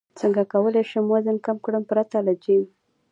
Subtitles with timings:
[0.19, 2.63] څنګه کولی شم وزن کم کړم پرته له جیم